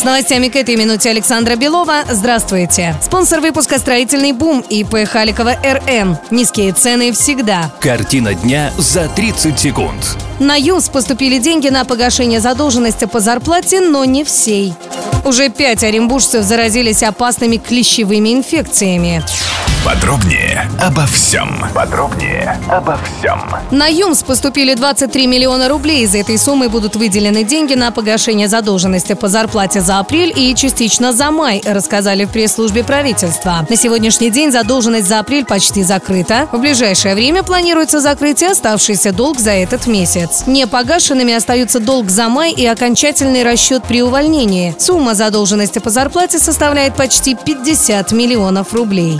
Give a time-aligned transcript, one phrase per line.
[0.00, 2.04] С новостями к этой минуте Александра Белова.
[2.10, 2.96] Здравствуйте.
[3.02, 6.16] Спонсор выпуска «Строительный бум» ИП Халикова РН.
[6.30, 7.70] Низкие цены всегда.
[7.80, 10.16] Картина дня за 30 секунд.
[10.38, 14.72] На ЮМС поступили деньги на погашение задолженности по зарплате, но не всей.
[15.26, 19.22] Уже пять оренбуржцев заразились опасными клещевыми инфекциями.
[19.84, 21.64] Подробнее обо всем.
[21.74, 23.40] Подробнее обо всем.
[23.70, 26.04] На ЮМС поступили 23 миллиона рублей.
[26.04, 31.14] Из этой суммы будут выделены деньги на погашение задолженности по зарплате за апрель и частично
[31.14, 33.66] за май, рассказали в пресс-службе правительства.
[33.70, 36.46] На сегодняшний день задолженность за апрель почти закрыта.
[36.52, 40.44] В ближайшее время планируется закрытие оставшийся долг за этот месяц.
[40.46, 44.74] Не погашенными остаются долг за май и окончательный расчет при увольнении.
[44.78, 49.18] Сумма задолженности по зарплате составляет почти 50 миллионов рублей.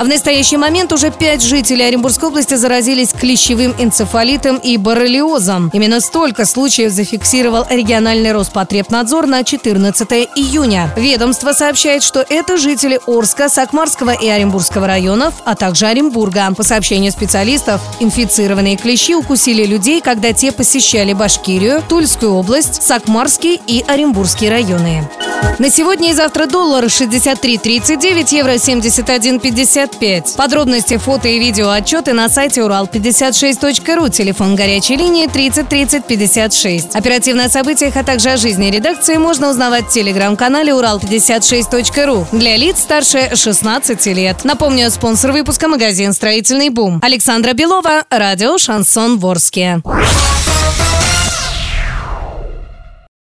[0.00, 5.68] В настоящий момент уже пять жителей Оренбургской области заразились клещевым энцефалитом и боррелиозом.
[5.74, 10.90] Именно столько случаев зафиксировал региональный Роспотребнадзор на 14 июня.
[10.96, 16.50] Ведомство сообщает, что это жители Орска, Сакмарского и Оренбургского районов, а также Оренбурга.
[16.56, 23.84] По сообщению специалистов, инфицированные клещи укусили людей, когда те посещали Башкирию, Тульскую область, Сакмарский и
[23.86, 25.06] Оренбургский районы.
[25.58, 30.36] На сегодня и завтра доллар 63.39, евро 71.55.
[30.36, 36.96] Подробности, фото и видео отчеты на сайте урал56.ру, телефон горячей линии 30 30 56.
[36.96, 42.78] Оперативно о событиях, а также о жизни редакции можно узнавать в телеграм-канале урал56.ру для лиц
[42.80, 44.44] старше 16 лет.
[44.44, 47.00] Напомню, спонсор выпуска магазин «Строительный бум».
[47.02, 49.82] Александра Белова, радио «Шансон Ворске».